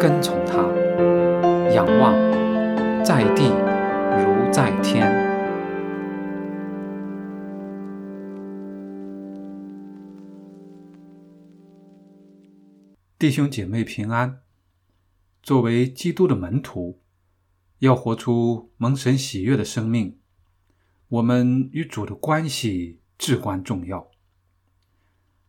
[0.00, 0.62] 跟从他，
[1.74, 2.14] 仰望
[3.04, 3.50] 在地
[4.16, 5.06] 如在天。
[13.18, 14.40] 弟兄姐妹平安。
[15.42, 17.02] 作为基督的门徒，
[17.80, 20.18] 要活出蒙神喜悦的生命。
[21.08, 24.10] 我们与主的关系至关重要，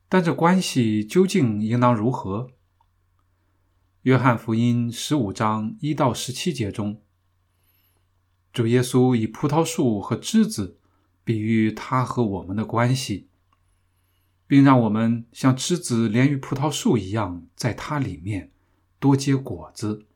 [0.09, 2.51] 但这关系究竟应当如何？
[4.03, 7.01] 约翰福音十五章一到十七节中，
[8.51, 10.79] 主耶稣以葡萄树和枝子
[11.23, 13.27] 比喻他和我们的关系，
[14.47, 18.51] 并让我们像枝子连于葡萄树一样，在它里面
[18.99, 20.07] 多结果子。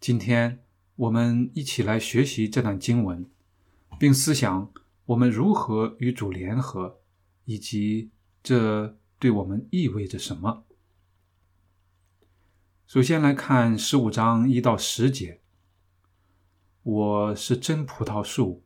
[0.00, 0.64] 今天
[0.96, 3.28] 我们一起来学习这段经文。
[3.98, 4.72] 并思想
[5.06, 7.00] 我们如何与主联合，
[7.46, 8.12] 以及
[8.44, 10.64] 这对我们意味着什么。
[12.88, 15.42] 首先来看十五章一到十节
[16.82, 18.64] ：“我是真葡萄树，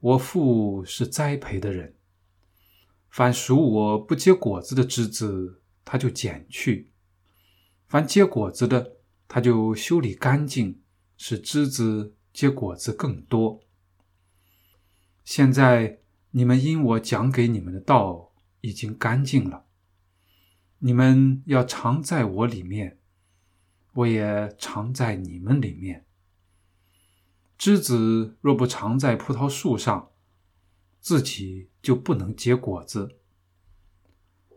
[0.00, 1.94] 我父是栽培的人。
[3.08, 6.90] 凡属我不结果子的枝子，他就剪去；
[7.86, 10.82] 凡结果子的，他就修理干净，
[11.16, 13.60] 使枝子结果子更多。”
[15.24, 16.00] 现在
[16.32, 19.64] 你们因我讲给你们的道已经干净了，
[20.80, 22.97] 你们要常在我里面，
[23.98, 26.04] 我也常在你们里面。
[27.56, 30.12] 枝子若不常在葡萄树上，
[31.00, 33.16] 自己就不能结果子。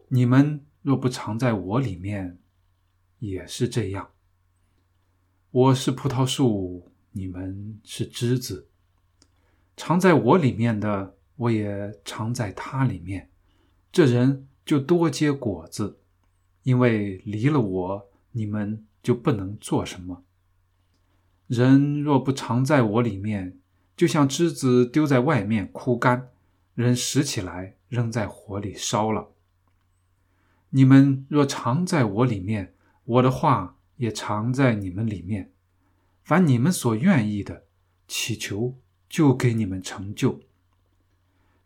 [0.09, 2.37] 你们若不常在我里面，
[3.17, 4.11] 也是这样。
[5.49, 8.67] 我是葡萄树，你们是枝子。
[9.75, 13.31] 藏在我里面的，我也藏在他里面。
[13.91, 15.99] 这人就多结果子，
[16.61, 20.23] 因为离了我，你们就不能做什么。
[21.47, 23.59] 人若不常在我里面，
[23.95, 26.29] 就像枝子丢在外面枯干，
[26.75, 29.29] 人拾起来扔在火里烧了。
[30.69, 32.73] 你们若常在我里面，
[33.03, 35.51] 我的话也常在你们里面。
[36.23, 37.65] 凡你们所愿意的，
[38.07, 38.77] 祈求。
[39.11, 40.39] 就给你们成就，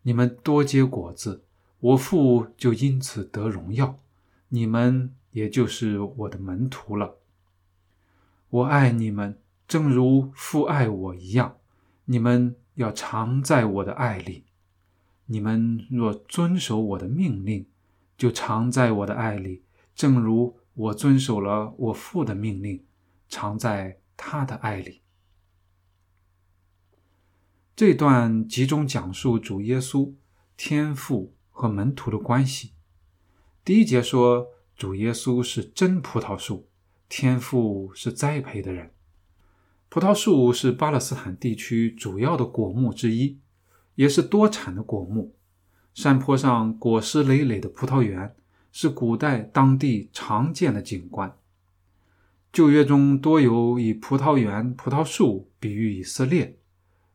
[0.02, 1.44] 你们多结果子，
[1.78, 4.00] 我父就因此得荣耀，
[4.48, 7.18] 你们也就是我的门徒了。
[8.48, 11.56] 我爱你们，正如父爱我一样，
[12.04, 14.44] 你们要常在我的爱里。
[15.26, 17.66] 你们若遵守我的命令，
[18.16, 19.64] 就常在我的爱里，
[19.94, 22.84] 正如我遵守了我父的命令，
[23.28, 25.02] 常在他的爱里。
[27.74, 30.14] 这段集中讲述主耶稣、
[30.56, 32.72] 天父和门徒的关系。
[33.64, 34.46] 第一节说，
[34.76, 36.68] 主耶稣是真葡萄树，
[37.08, 38.90] 天父是栽培的人。
[39.88, 43.38] 葡萄树是巴勒斯坦地区主要的果木之一，
[43.94, 45.34] 也是多产的果木。
[45.94, 48.34] 山坡上果实累累的葡萄园
[48.70, 51.34] 是古代当地常见的景观。
[52.52, 56.58] 旧约中多有以葡萄园、葡萄树比喻以色列。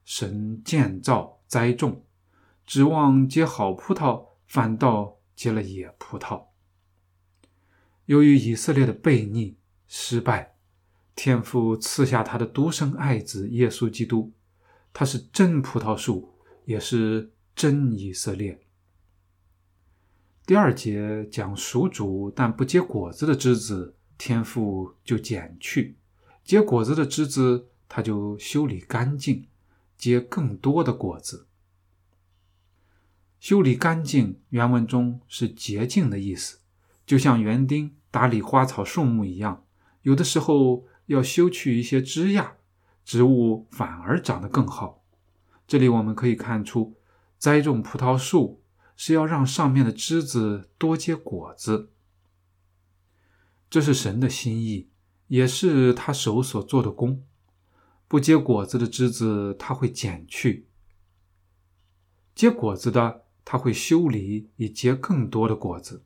[0.03, 2.03] 神建造栽种，
[2.65, 6.47] 指望结好葡萄，反倒结了野葡萄。
[8.07, 9.55] 由于以色列的悖逆
[9.93, 10.55] 失败，
[11.17, 14.31] 天父赐下他的独生爱子耶稣基督，
[14.93, 18.57] 他是真葡萄树，也是真以色列。
[20.45, 25.95] 第二节讲属主但不结果子的枝子，天父就剪去；
[26.45, 29.45] 结果子的枝子，他就修理干净。
[29.97, 31.47] 结更多的果子，
[33.41, 34.39] 修理干净。
[34.49, 36.59] 原文中是洁净的意思，
[37.05, 39.65] 就像园丁打理花草树木一样，
[40.01, 42.53] 有的时候要修去一些枝桠，
[43.03, 45.03] 植物反而长得更好。
[45.67, 46.95] 这里我们可以看出，
[47.37, 48.61] 栽种葡萄树
[48.95, 51.91] 是要让上面的枝子多结果子，
[53.69, 54.89] 这是神的心意，
[55.27, 57.23] 也是他手所做的工。
[58.07, 60.65] 不结果子的枝子，他会剪去；
[62.35, 66.03] 结果子的，他会修理，以结更多的果子。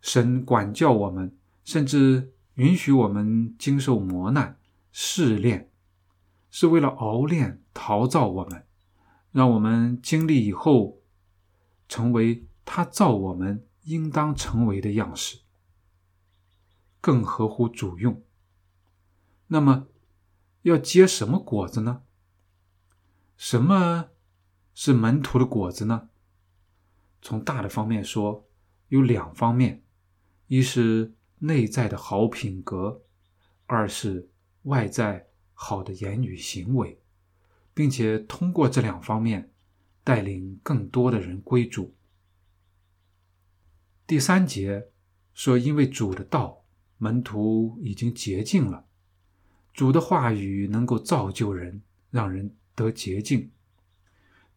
[0.00, 1.36] 神管教我们，
[1.70, 4.58] 甚至允许我们经受磨难、
[4.90, 5.70] 试炼，
[6.50, 8.66] 是为了熬炼、陶造我们，
[9.30, 11.00] 让我们经历以后，
[11.88, 15.42] 成为他造我们应当成为的样式，
[17.00, 18.20] 更合乎主用。
[19.46, 19.86] 那么，
[20.62, 22.02] 要结什么果子呢？
[23.36, 24.06] 什么
[24.74, 26.08] 是门徒的果子呢？
[27.22, 28.48] 从大的方面说，
[28.88, 29.84] 有两方面：
[30.48, 33.02] 一是内在的好品格，
[33.66, 34.28] 二是
[34.62, 37.00] 外在好的言语行为，
[37.74, 39.50] 并且通过这两方面
[40.04, 41.94] 带领更多的人归主。
[44.06, 44.88] 第三节
[45.32, 46.64] 说，因为主的道，
[46.98, 48.86] 门徒已经洁净了。
[49.72, 53.50] 主的话语能够造就人，让人得洁净。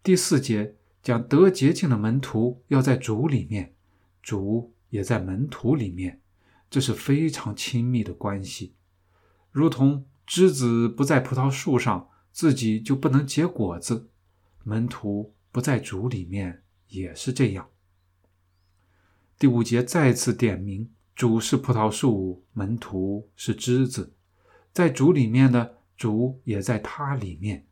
[0.02, 3.74] 第四节讲得洁净的门徒要在主里面，
[4.22, 6.20] 主也在门徒里面，
[6.74, 8.74] 这是非常亲密的关系，
[9.52, 14.08] 如同枝子不在葡萄树上，自己就不能结果子；
[14.64, 17.70] 门徒不在主里面也是这样。
[19.38, 24.16] 第五节再次点明，主是葡萄树，门徒是枝子。
[24.72, 27.68] 在主里面呢，主也在他里面，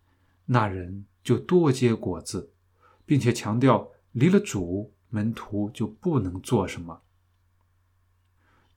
[0.45, 2.51] 那人就多结果子，
[3.07, 7.01] 并且强调离了主，门徒就不能做什么。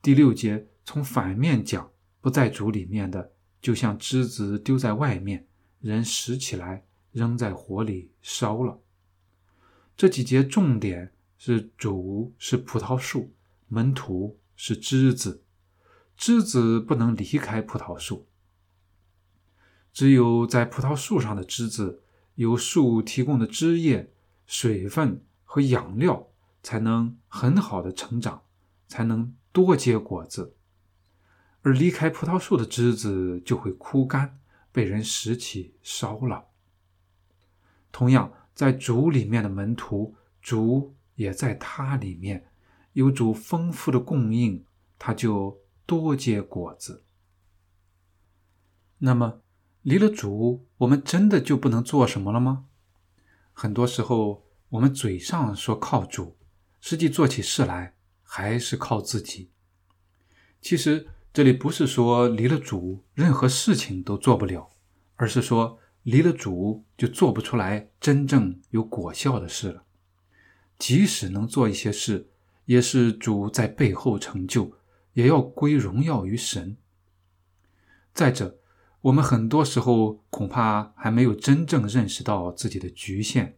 [0.05, 1.89] 第六节从反面讲，
[2.21, 5.47] 不在主里面的，就像枝子丢在外面，
[5.79, 8.79] 人拾起来扔在火里烧了。
[9.97, 13.33] 这几节重点是主是葡萄树，
[13.67, 15.43] 门徒是枝子。
[16.15, 18.27] 枝子不能离开葡萄树，
[19.91, 22.03] 只有在葡萄树上的枝子
[22.35, 24.13] 由树提供的枝叶、
[24.45, 26.27] 水分和养料，
[26.61, 28.43] 才能很好的成长，
[28.87, 30.53] 才能多结果子。
[31.63, 34.37] 而离开葡萄树的枝子就会枯干，
[34.71, 36.49] 被人拾起烧了。
[37.91, 42.51] 同样，在主里面的门徒，主也在他里面，
[42.93, 44.63] 有主丰富的供应，
[44.99, 45.59] 他就。
[45.87, 47.03] 多结果子。
[48.97, 49.39] 那么，
[49.83, 52.65] 离了主，我们真的就不能做什么了吗？
[53.53, 56.35] 很多时候，我们嘴上说靠主，
[56.81, 57.93] 实际做起事来
[58.25, 59.49] 还是靠自己。
[60.59, 64.69] 其实，这里不是说离了主，任何事情都做不了，
[65.15, 69.83] 而是说离了主就做不出来真正有果效的事了。
[70.77, 72.29] 即使能做一些事，
[72.65, 74.73] 也是主在背后成就。
[75.15, 76.75] 也要归荣耀于神。
[78.13, 78.59] 再者，
[78.99, 83.55] 我们很多时候恐怕还没有真正认识到自己的局限，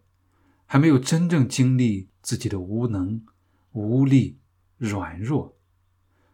[0.67, 3.25] 还没有真正经历自己的无能、
[3.71, 4.37] 无力、
[4.77, 5.57] 软弱，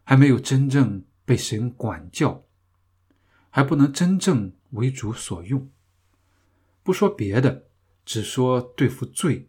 [0.02, 2.44] 还没有真正被神管教，
[3.50, 5.70] 还不能真正为主所用。
[6.82, 7.66] 不说别的，
[8.04, 9.48] 只说对付罪，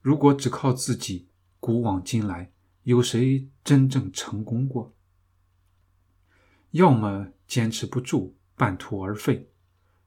[0.00, 1.28] 如果只靠自己，
[1.58, 2.52] 古往今来
[2.84, 4.94] 有谁真正成功过？
[6.70, 9.48] 要么坚持不住，半途而废；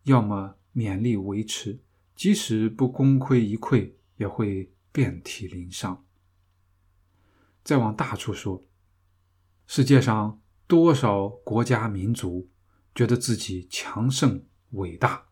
[0.04, 1.80] 要么勉力维持，
[2.16, 6.06] 即使不功亏一篑，也会遍体鳞伤。
[7.64, 8.66] 再往大处说，
[9.68, 12.50] 世界上多少国家民族
[12.94, 15.28] 觉得自己强盛伟大，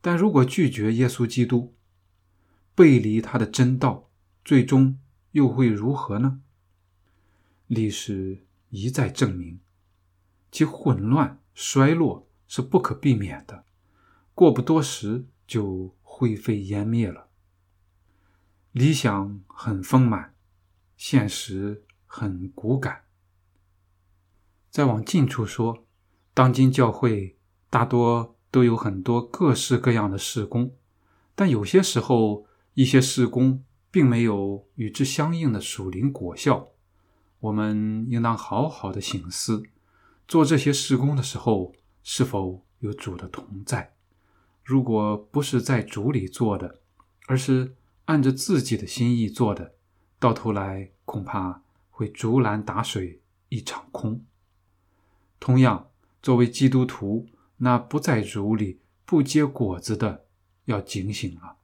[0.00, 1.74] 但如果拒绝耶稣基督，
[2.74, 4.10] 背离他的真道，
[4.44, 4.98] 最终
[5.32, 6.40] 又会如何呢？
[7.66, 8.46] 历史。
[8.74, 9.60] 一再证明，
[10.50, 13.66] 其混乱衰落是不可避免的，
[14.34, 17.28] 过不多时就灰飞烟灭了。
[18.72, 20.34] 理想很丰满，
[20.96, 23.02] 现实很骨感。
[24.70, 25.84] 再往近处说，
[26.32, 27.36] 当今教会
[27.68, 30.74] 大多都有很多各式各样的事工，
[31.34, 36.68] 但有些时候，一些事工并没有与之相应的属灵果效。
[37.40, 39.62] 我们应当好好的醒思，
[40.26, 43.94] 做这些施工的时候是否有主的同在。
[44.64, 46.80] 如果不是在主里做的，
[47.26, 47.74] 而是
[48.06, 49.74] 按着自己的心意做的，
[50.18, 54.24] 到头来恐怕会竹篮打水一场空。
[55.38, 55.88] 同样，
[56.22, 57.28] 作为基督徒，
[57.58, 60.26] 那不在主里不结果子的，
[60.64, 61.56] 要警醒了。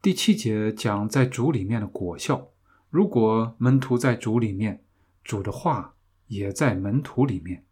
[0.00, 2.48] 第七节讲在主里面的果效。
[2.90, 4.82] 如果门徒在主里面，
[5.22, 5.94] 主的话
[6.28, 7.64] 也在门徒里面。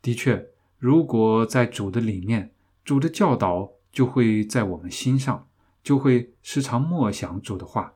[0.00, 5.48] 的确，如果在主的里面，主的教导就会在我们心上，
[5.82, 7.94] 就会时常默想主的话。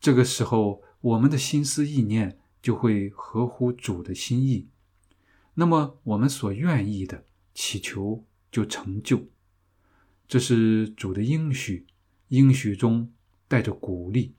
[0.00, 4.68] 这个时候，我们的心思意念就会合乎主的心意。
[5.54, 9.28] 那么我们所愿意的祈求就成就。
[10.26, 11.86] 这是主的应许，
[12.28, 13.12] 应许中
[13.46, 14.34] 带着鼓励。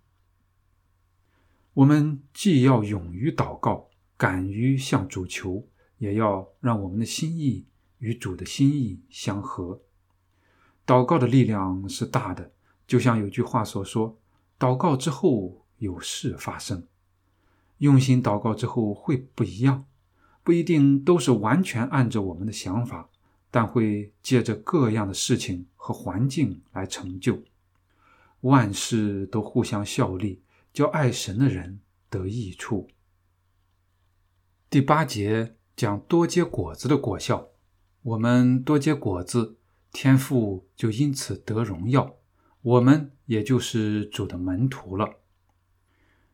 [1.75, 5.67] 我们既要勇于祷告，敢于向主求，
[5.99, 7.65] 也要让我们的心意
[7.99, 9.81] 与主的心意相合。
[10.85, 12.51] 祷告的力量是大的，
[12.93, 14.19] 就像有句话所说
[14.59, 16.85] ：“祷告之后有事发生。”
[17.81, 19.85] 用心祷告之后会不一样，
[20.43, 23.09] 不一定都是完全按着我们的想法，
[23.49, 27.41] 但会借着各样的事情和环境来成就。
[28.41, 31.79] 万事都互相效力，叫爱神的人
[32.11, 32.87] 得益处。
[34.69, 37.47] 第八节讲多结果子的果效，
[38.03, 39.57] 我们多结果子。
[39.91, 42.17] 天父就因此得荣耀，
[42.63, 45.19] 我们也就是主的门徒了。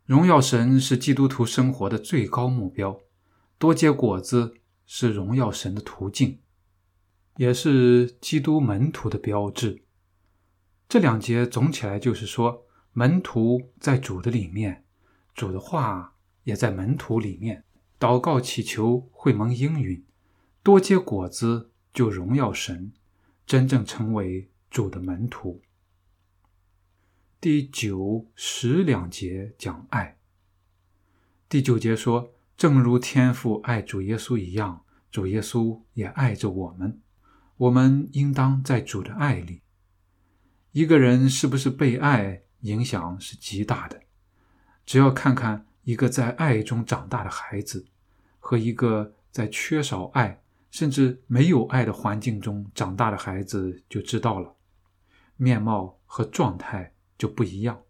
[0.05, 2.99] 荣耀神是基督徒生活的最高目标，
[3.57, 4.55] 多结果子
[4.85, 6.39] 是荣耀神的途径，
[7.37, 9.83] 也是基督门徒的标志。
[10.87, 14.85] 这两节总起来就是说，门徒在主的里面，
[15.35, 17.63] 主的话也在门徒里面。
[17.99, 20.05] 祷告祈求会蒙应允，
[20.63, 22.93] 多结果子就荣耀神。
[23.45, 25.61] 真正成为主的门徒。
[27.41, 30.17] 第九、十两节讲爱。
[31.47, 36.99] 第九节说：“正如天父爱主耶稣一样，主耶稣也爱着我们。
[37.55, 39.61] 我们应当在主的爱里。
[40.73, 44.01] 一个人是不是被爱，影响是极大的。
[44.85, 47.85] 只要看看一个在爱中长大的孩子，
[48.41, 54.55] 和一个在缺少爱。”甚至没有爱的环境中长大的孩子就知道了，
[55.35, 57.83] 面貌和状态就不一样。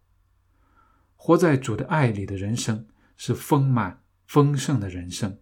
[1.16, 5.38] 活在主的爱里的人生是丰满丰盛的人生。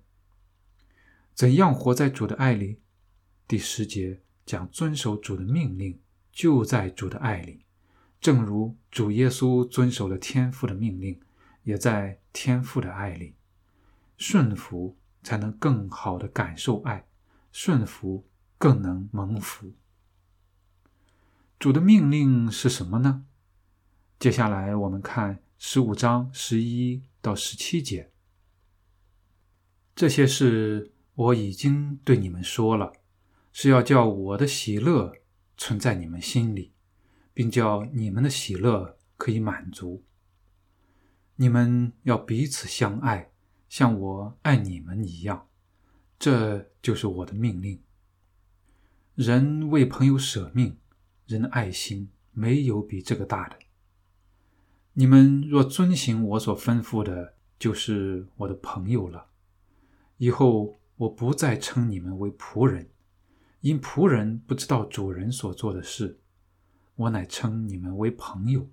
[1.35, 2.81] 怎样活在主的爱里？
[3.49, 7.65] 第十节讲遵守主的命令，就在主的爱里，
[8.21, 11.21] 正如主耶稣遵守了天父的命令，
[11.63, 13.35] 也在天父的爱里。
[14.17, 17.07] 顺服才能更好的感受爱。
[17.51, 18.29] 顺服
[18.59, 19.73] 更能蒙福。
[21.59, 23.25] 主的命令是什么呢？
[24.19, 28.11] 接下来我们看十五章十一到十七节。
[29.95, 32.93] 这些事我已经对你们说了，
[33.53, 35.13] 是要叫我的喜乐
[35.57, 36.73] 存在你们心里，
[37.33, 40.05] 并叫你们的喜乐可以满足。
[41.37, 43.31] 你们要彼此相爱，
[43.69, 45.47] 像我爱你们一样。
[46.19, 47.81] 这就是我的命令。
[49.15, 50.77] 人为朋友舍命，
[51.29, 53.57] 人的爱心没有比这个大的。
[54.99, 59.29] 你们若遵行我所吩咐的，就是我的朋友了。
[60.17, 62.91] 以后我不再称你们为仆人，
[63.61, 66.19] 因仆人不知道主人所做的事。
[66.97, 68.69] 我乃称你们为朋友，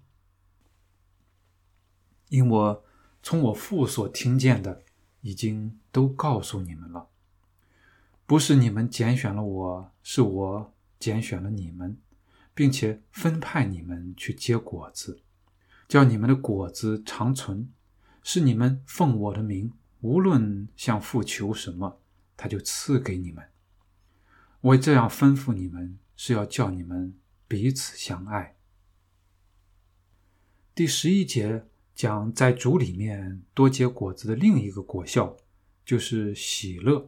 [2.29, 2.83] 因我
[3.21, 4.81] 从我父所听见的，
[5.21, 7.07] 已经都告诉你们了。
[8.25, 11.99] 不是你们拣选了我，是我拣选了你们，
[12.55, 15.21] 并且分派你们去结果子，
[15.87, 17.69] 叫你们的果子长存。
[18.23, 22.01] 是你们奉我的名，无论向父求什么，
[22.35, 23.47] 他就赐给你们。
[24.61, 27.15] 我这样吩咐你们，是要叫你们
[27.47, 28.55] 彼此相爱。
[30.73, 35.37] 第十一节讲在主里面多结果子的另一个果效，
[35.85, 37.05] 就是喜乐。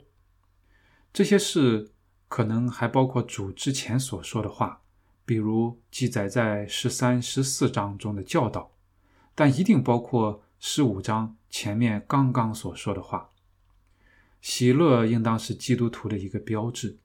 [1.11, 1.91] 这些事
[2.27, 4.83] 可能还包括主之前所说的话，
[5.27, 8.71] 比如记载在十三、十四章中的教导，
[9.35, 13.29] 但一定包括十五章前面刚刚所说的话。
[14.41, 16.97] 喜乐应当是基督徒的一个标志，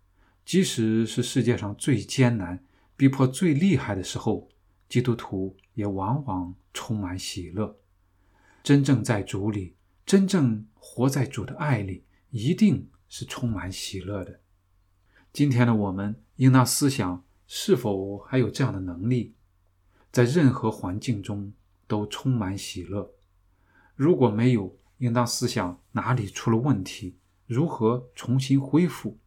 [0.46, 2.64] 即使是世界上最艰难、
[2.96, 4.48] 逼迫最厉害的时候，
[4.88, 7.76] 基督徒也往往充满喜乐。
[8.62, 9.74] 真正在主里，
[10.06, 12.88] 真正活在主的爱里，一定。
[13.14, 14.40] 是充满喜乐的。
[15.34, 17.22] 今天的我们应当思想：
[17.54, 19.34] 是否还有这样的能力，
[20.10, 21.52] 在任何环境中
[21.86, 23.12] 都充满喜乐？
[23.94, 29.18] 如果没有，应当思想哪里出了问题，如何重新恢复。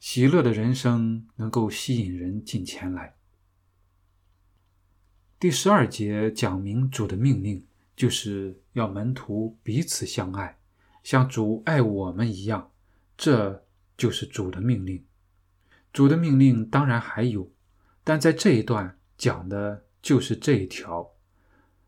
[0.00, 3.16] 喜乐的人生能够吸引人进前来。
[5.38, 10.58] 第十二节讲明主的命令，就是要门徒彼此相爱。
[11.02, 12.72] 像主爱我们一样，
[13.14, 13.66] 这
[13.98, 15.05] 就是主的命令。
[15.96, 17.50] 主的命令当然还有，
[18.04, 21.12] 但在这一段讲的就是这一条：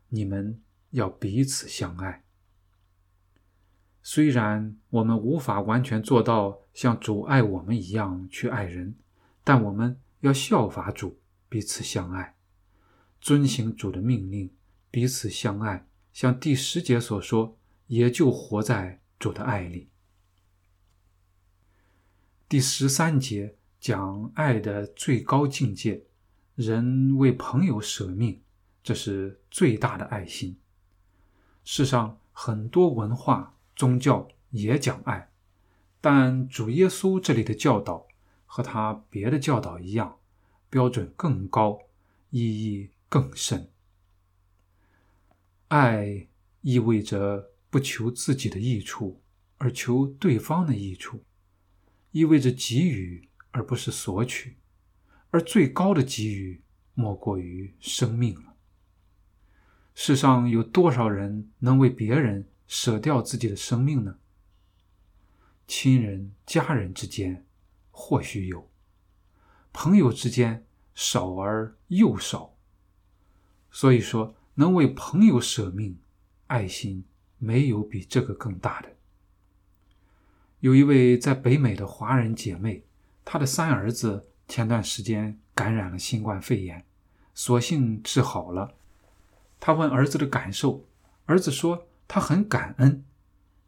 [0.07, 2.23] 你们要彼此相爱。
[4.01, 8.95] 虽然我们无法完全做到像主爱我们一样去爱人，
[9.43, 12.35] 但我们要效法主，彼此相爱，
[13.21, 14.51] 遵行主的命令，
[14.89, 15.87] 彼此相爱。
[16.13, 19.91] 像第十节所说，也就活在主的爱里。
[22.47, 26.03] 第十三节讲爱的最高境界，
[26.55, 28.41] 人为朋友舍命，
[28.83, 30.57] 这是最大的爱心。
[31.63, 35.31] 世上很多文化宗教也讲爱，
[36.01, 38.05] 但主耶稣这里的教导
[38.45, 40.17] 和他别的教导一样，
[40.69, 41.79] 标准更高，
[42.31, 43.69] 意义更深。
[45.69, 46.27] 爱
[46.61, 49.21] 意味着不求自己的益处，
[49.57, 51.23] 而求对方的益处。
[52.11, 54.57] 意味着给予而不是索取，
[55.31, 56.61] 而最高的给予
[56.93, 58.53] 莫过于生命了。
[59.95, 64.17] 世上有多少人能为别人舍掉自己的生命呢？
[65.67, 67.45] 亲人、家人之间
[67.91, 68.69] 或许有，
[69.71, 70.65] 朋友之间
[70.95, 72.55] 少而又少。
[73.71, 75.99] 所以说，能为朋友舍命，
[76.47, 77.03] 爱心
[77.37, 78.95] 没有比这个更大的。
[80.59, 82.83] 有一位在北美的华人姐妹，
[83.31, 86.83] 他的三儿子前段时间感染了新冠肺炎，
[87.35, 88.73] 所幸治好了。
[89.59, 90.87] 他问儿子的感受，
[91.27, 93.05] 儿子说他很感恩，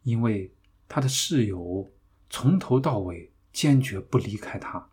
[0.02, 0.52] 因为
[0.88, 1.88] 他的室友
[2.28, 4.88] 从头到尾坚决不离开他，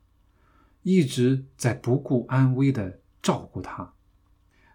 [0.84, 3.92] 一直在不顾安危的照顾他。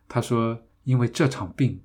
[0.08, 1.80] 他说，因为这场病，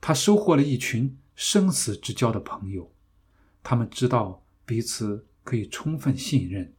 [0.00, 2.92] 他收获了一群生死之交的朋友，
[3.64, 4.44] 他们知道。
[4.64, 6.74] 彼此可以充分信任，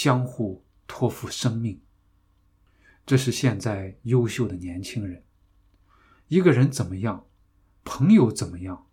[0.00, 1.80] 相互托付生命。
[3.04, 5.24] 这是现在优秀的年轻人。
[6.28, 7.26] 一个人怎么样，
[7.82, 8.86] 朋友怎么样，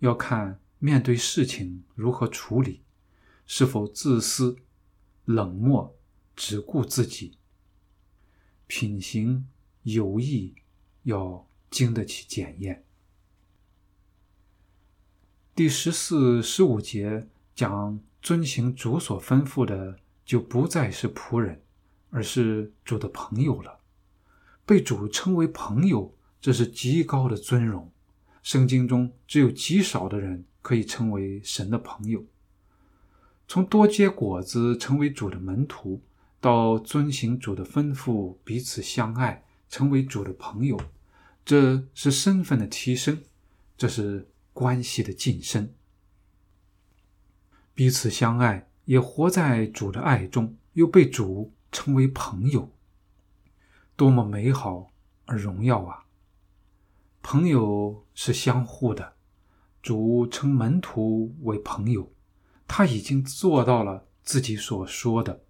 [0.00, 2.82] 要看面对事情如何处理，
[3.46, 4.56] 是否自私、
[5.26, 5.96] 冷漠、
[6.34, 7.38] 只顾自己。
[8.66, 9.46] 品行、
[9.84, 10.56] 友谊
[11.04, 12.84] 要经得起检验。
[15.54, 17.28] 第十四、十五节。
[17.54, 21.62] 讲遵行主所吩咐的，就不再是仆人，
[22.10, 23.80] 而是主的朋友了。
[24.66, 27.90] 被主称为朋友，这是极高的尊荣。
[28.42, 32.22] 圣经中只有极少的人可以称为神的朋友。
[33.46, 36.02] 从多结果子成为主的门徒，
[36.40, 40.78] 到遵行主的吩咐，彼此相爱，成为主的朋友，
[41.42, 43.22] 这是身份的提升，
[43.78, 45.72] 这是关系的晋升。
[47.72, 52.72] 彼此相爱，也活在主的爱中，又被主称为朋友，
[53.94, 54.90] 多么美好
[55.26, 56.06] 而荣耀啊！
[57.20, 59.12] 朋友是相互的，
[59.82, 62.10] 主称门徒为朋友，
[62.66, 65.44] 他已经做到了自己所说的，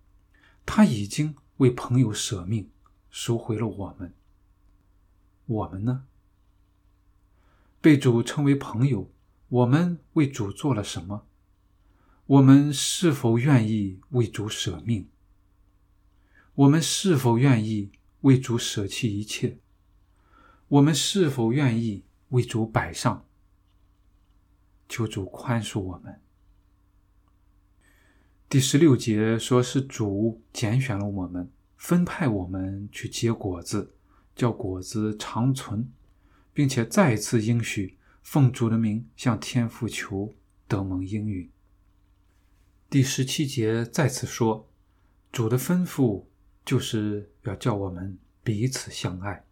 [0.66, 2.68] 他已经为朋友舍命，
[3.08, 4.12] 赎回了我们。
[5.46, 6.06] 我们呢？
[7.80, 9.08] 被主称为朋友，
[9.48, 11.24] 我们为主做了什么？
[12.28, 15.08] 我们是否愿意为主舍命？
[16.56, 19.56] 我们是否愿意为主舍弃一切？
[20.68, 23.24] 我们是否愿意为主摆上？
[24.90, 26.20] 求主宽恕我们。
[28.46, 33.94] 第十六节说是主拣选了我们，分派我们去结果子，
[34.36, 35.90] 叫果子长存，
[36.52, 40.34] 并且再次应许奉主的名向天父求
[40.66, 41.50] 得蒙应允。
[42.90, 44.66] 第十七节再次说，
[45.30, 46.24] 主的吩咐
[46.64, 49.44] 就是要叫我们彼此相爱。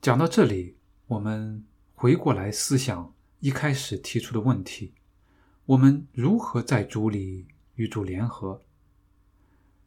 [0.00, 4.94] 讲到这里，我们回过来思想一开始提出的问题：
[5.66, 8.62] 我们如何在主里与主联合？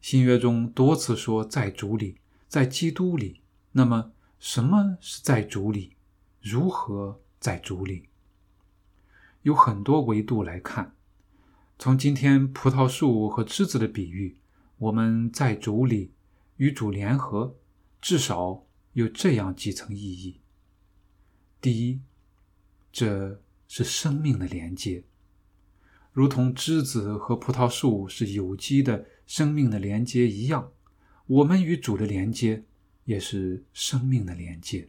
[0.00, 3.40] 新约中多次说在主里，在基督里。
[3.72, 5.96] 那么，什么是在主里？
[6.40, 8.10] 如何在主里？
[9.42, 10.94] 有很多维度来看。
[11.78, 14.38] 从今天葡萄树和枝子的比喻，
[14.78, 16.10] 我们在主里
[16.56, 17.54] 与主联合，
[18.00, 20.40] 至少有这样几层意义。
[21.60, 22.00] 第一，
[22.90, 25.04] 这是生命的连接，
[26.12, 30.72] 如同枝子和葡萄树是有机的生命的连接一样，
[31.26, 32.64] 我们与主的连接
[33.04, 34.88] 也是生命的连接。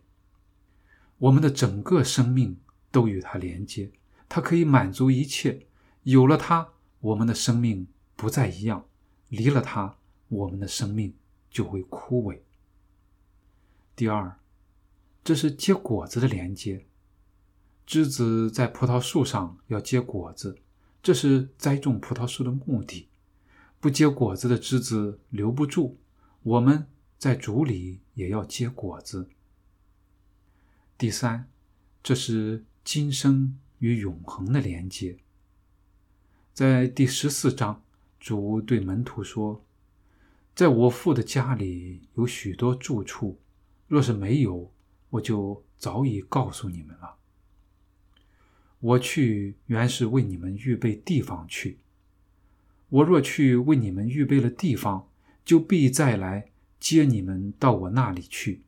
[1.18, 2.58] 我们的整个生命
[2.92, 3.92] 都与它连接，
[4.30, 5.68] 它可以满足一切，
[6.04, 6.70] 有了它。
[7.00, 8.86] 我们的生命不再一样，
[9.30, 11.14] 离了它，我们的生命
[11.50, 12.40] 就会枯萎。
[13.96, 14.40] 第二，
[15.24, 16.86] 这是结果子的连接。
[17.86, 20.58] 枝子在葡萄树上要结果子，
[21.02, 23.08] 这是栽种葡萄树的目的。
[23.80, 25.98] 不结果子的枝子留不住。
[26.44, 29.30] 我们在主里也要结果子。
[30.98, 31.50] 第三，
[32.02, 35.18] 这是今生与永恒的连接。
[36.58, 37.84] 在第十四章，
[38.20, 39.64] 主对门徒说
[40.58, 43.40] ：“在我父的家里有许多住处，
[43.86, 44.74] 若是没有，
[45.12, 47.18] 我就早已告诉你们了。
[48.80, 51.78] 我去原是为你们预备地方去。
[52.90, 55.08] 我若去为你们预备了地方。”
[55.46, 58.64] 就必再来接你们到我那里去，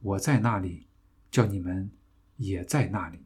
[0.00, 0.86] 我在那里，
[1.32, 1.90] 叫你们
[2.36, 3.18] 也在那里。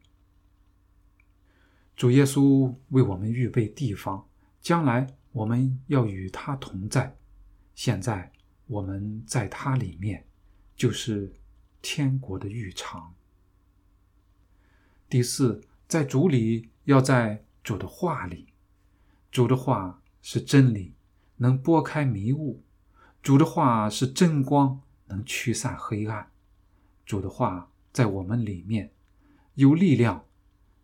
[1.99, 4.25] 主耶稣为我们预备地方，
[4.61, 7.19] 将来我们要与他同在。
[7.75, 8.31] 现在
[8.69, 10.25] 我们在他里面，
[10.77, 11.35] 就是
[11.83, 13.13] 天国的浴场。
[15.09, 18.47] 第四，在主里，要在主的话里。
[19.33, 20.95] 主的话是真理，
[21.39, 22.63] 能拨开迷雾。
[23.21, 26.31] 主的话是真光，能驱散黑暗。
[27.05, 28.93] 主的话在我们里面
[29.55, 30.25] 有力量，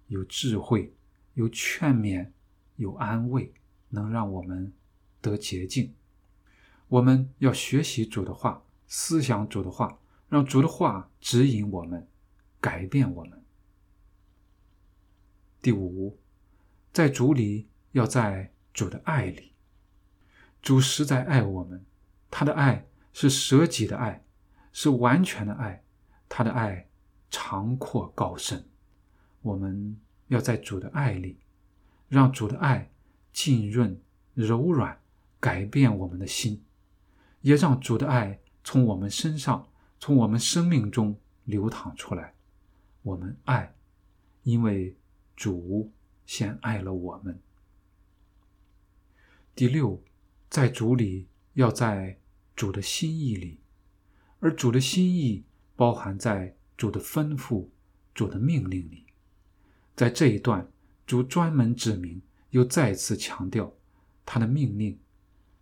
[0.09, 0.93] 有智慧，
[1.35, 2.31] 有劝勉，
[2.77, 3.53] 有安慰，
[3.91, 4.73] 能让我们
[5.21, 5.95] 得洁净。
[6.89, 12.09] 我们要学习主的话，思想主的话，让主的话指引我们，
[12.61, 13.43] 改变我们。
[15.61, 16.19] 第五，
[16.93, 19.53] 在主里，要在主的爱里。
[20.61, 21.85] 主实在爱我们。
[22.31, 24.25] 他的爱是舍己的爱，
[24.73, 25.85] 是完全的爱。
[26.29, 26.89] 他的爱
[27.31, 28.67] 长阔高深，
[29.41, 29.97] 我们
[30.35, 31.39] 要在主的爱里，
[32.09, 32.91] 让主的爱
[33.33, 33.99] 浸润、
[34.35, 35.01] 柔软，
[35.41, 36.63] 改变我们的心，
[37.41, 39.69] 也让主的爱从我们身上、
[39.99, 42.35] 从我们生命中流淌出来。
[43.03, 43.75] 我们爱，
[44.43, 44.97] 因为
[45.35, 45.93] 主
[46.27, 47.41] 先爱了我们。
[49.55, 50.03] 第六，
[50.51, 52.19] 在主里要在。
[52.57, 53.59] 主的心意里，
[54.39, 55.43] 而主的心意
[55.75, 57.67] 包含在主的吩咐、
[58.15, 59.07] 主的命令里。
[59.95, 60.69] 在这一段，
[61.07, 63.73] 主专门指明，又再次强调
[64.27, 64.99] 他的命令、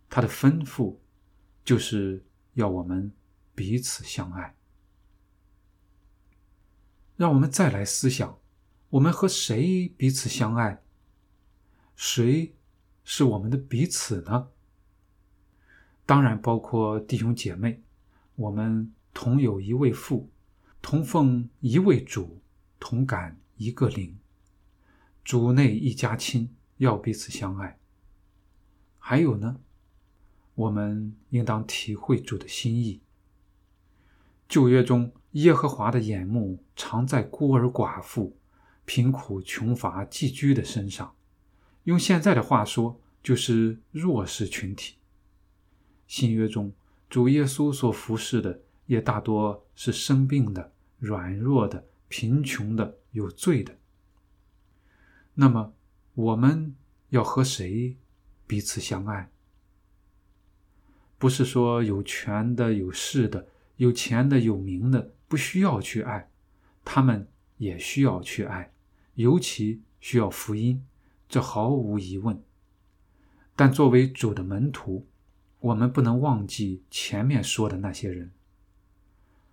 [0.09, 0.95] 他的吩咐，
[1.63, 3.11] 就是要我们
[3.53, 4.55] 彼此相爱。
[7.15, 8.39] 让我们再来思想：
[8.89, 10.81] 我们和谁彼此相爱？
[11.95, 12.55] 谁
[13.03, 14.49] 是我们的彼此呢？
[16.05, 17.81] 当然包括弟兄姐妹，
[18.35, 20.29] 我们同有一位父，
[20.81, 22.41] 同奉一位主，
[22.79, 24.17] 同感一个灵，
[25.23, 27.79] 主内一家亲，要彼此相爱。
[28.99, 29.59] 还有呢，
[30.55, 33.01] 我们应当体会主的心意。
[34.49, 38.37] 旧约中，耶和华的眼目常在孤儿寡妇、
[38.85, 41.15] 贫苦穷乏寄居的身上，
[41.85, 44.95] 用现在的话说，就是弱势群体。
[46.05, 46.73] 新约中，
[47.09, 53.77] 主耶稣所服侍的也大多是生病的、软弱的、贫穷的、有罪的。
[55.35, 55.73] 那么，
[56.13, 56.75] 我们
[57.09, 57.97] 要和谁
[58.45, 59.31] 彼此相爱？
[61.17, 66.29] 不是说有权的、有势的、有钱的、有名的不需要去爱，
[66.85, 68.71] 他们也需要去爱，
[69.15, 70.85] 尤其需要福音，
[71.27, 72.43] 这毫无疑问。
[73.55, 75.07] 但作为主的门徒，
[75.59, 78.31] 我们不能忘记前面说的那些人，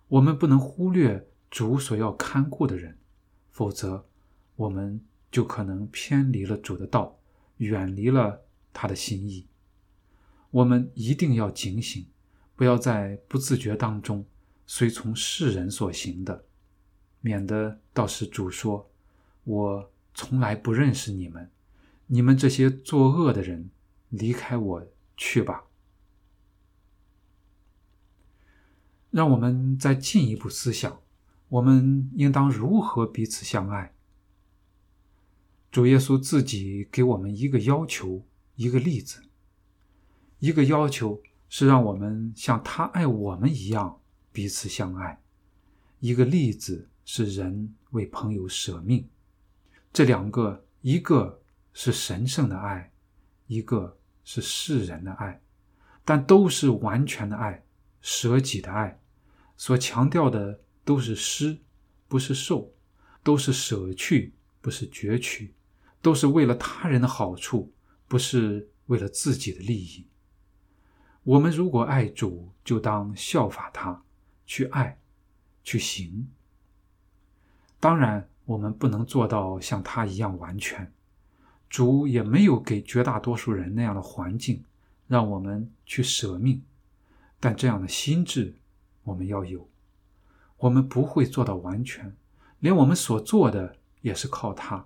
[0.09, 2.97] 我们不能忽略主所要看顾的人，
[3.49, 4.05] 否则
[4.55, 4.99] 我们
[5.31, 7.17] 就可能偏离了主的道，
[7.57, 9.47] 远离了他的心意。
[10.51, 12.05] 我们一定要警醒，
[12.55, 14.25] 不要在不自觉当中
[14.67, 16.43] 随从世人所行的，
[17.21, 18.91] 免得到时主说
[19.45, 21.49] ：“我从来不认识你们，
[22.07, 23.69] 你们这些作恶的人，
[24.09, 25.63] 离开我去吧。”
[29.09, 31.01] 让我们再进一步思想，
[31.47, 33.93] 我们应当如何彼此相爱？
[35.71, 39.23] 主耶稣自己给我们一个要求，一个例子。
[40.39, 44.01] 一个要求是让我们像他爱我们一样
[44.33, 45.15] 彼此相爱；
[46.01, 49.07] 一个例子是人为朋友舍命。
[49.93, 51.41] 这两个，一个
[51.73, 52.91] 是神圣的爱，
[53.47, 55.41] 一个是世人的爱，
[56.03, 57.63] 但都是完全的爱，
[58.01, 58.99] 舍己的爱。
[59.55, 61.57] 所强调的都是施，
[62.09, 62.73] 不是受；
[63.23, 65.53] 都是舍去，不是攫取；
[66.01, 67.71] 都是为了他人的好处，
[68.07, 70.07] 不是为了自己的利益。
[71.23, 74.03] 我们如果爱主，就当效法他，
[74.45, 74.97] 去爱，
[75.63, 76.27] 去行。
[77.79, 80.91] 当然，我们不能做到像他一样完全。
[81.69, 84.63] 主也没有给绝大多数人那样的环境，
[85.07, 86.61] 让我们去舍命。
[87.39, 88.55] 但这样的心智，
[89.03, 89.69] 我们要有。
[90.57, 92.15] 我们不会做到完全，
[92.59, 94.85] 连我们所做的也是靠他。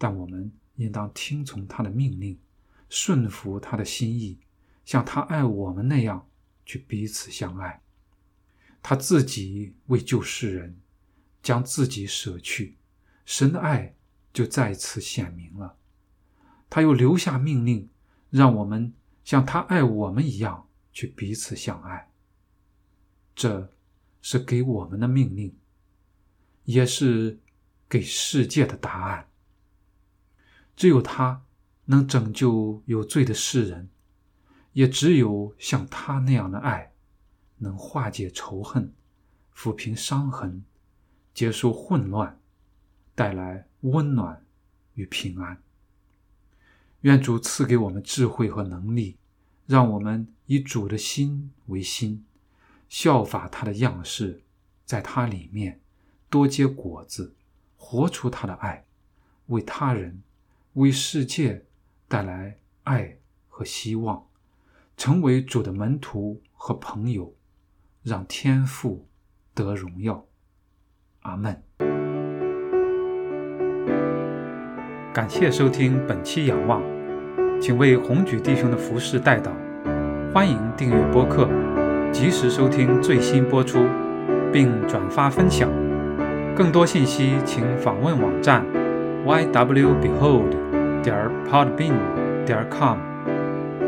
[0.00, 2.38] 但我们应当听从他的命令，
[2.88, 4.38] 顺服他的心意，
[4.86, 6.26] 像他爱我们那样
[6.64, 7.82] 去彼此相爱。
[8.82, 10.80] 他自己为救世人，
[11.42, 12.78] 将自己舍去，
[13.26, 13.94] 神的爱
[14.32, 15.76] 就再次显明了。
[16.70, 17.90] 他又留下命令，
[18.30, 20.66] 让我们像他爱我们一样。
[20.92, 22.10] 去彼此相爱，
[23.32, 23.72] 这
[24.20, 25.56] 是给我们的命令，
[26.64, 27.38] 也是
[27.88, 29.29] 给世界的答案。
[30.80, 31.44] 只有他
[31.84, 33.90] 能拯救有罪的世人，
[34.72, 36.94] 也只有像他那样的爱，
[37.58, 38.90] 能化解仇恨，
[39.54, 40.64] 抚平伤痕，
[41.34, 42.40] 结束混乱，
[43.14, 44.42] 带来温暖
[44.94, 45.62] 与平安。
[47.02, 49.18] 愿主赐给我们智慧和能力。
[49.66, 52.24] 让我们以主的心为心，
[52.88, 54.42] 效法他的样式，
[54.86, 55.82] 在他里面
[56.30, 57.34] 多结果子，
[57.76, 58.86] 活出他的爱，
[59.48, 60.22] 为他人、
[60.74, 61.64] 为世界
[62.06, 63.16] 带来爱
[63.48, 64.24] 和希望，
[64.96, 67.34] 成为主的门徒和朋友，
[68.04, 69.08] 让天父
[69.52, 70.24] 得荣耀。
[71.22, 71.60] 阿门。
[75.12, 76.80] 感谢收听本期仰望。
[77.60, 79.50] 请为红举弟兄的服饰代祷，
[80.32, 81.48] 欢迎订阅播客，
[82.12, 83.80] 及时收听最新播出，
[84.52, 85.68] 并转发分享。
[86.54, 88.64] 更多信息请访问网站
[89.26, 90.59] ywbehold.
[91.02, 91.16] 点
[91.48, 91.94] podbean.
[92.44, 92.96] 点 com。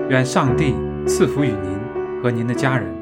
[0.08, 0.74] 愿上帝
[1.06, 3.01] 赐福于您和您的家人。